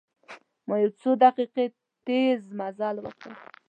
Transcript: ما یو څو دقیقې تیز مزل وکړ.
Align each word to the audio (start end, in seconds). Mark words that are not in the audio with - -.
ما 0.67 0.75
یو 0.83 0.91
څو 1.01 1.09
دقیقې 1.23 1.65
تیز 2.05 2.41
مزل 2.57 2.95
وکړ. 3.01 3.31